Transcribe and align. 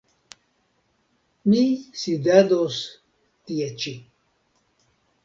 Mi 1.51 1.61
sidados 2.03 2.79
tie 3.51 3.69
ĉi. 3.85 3.95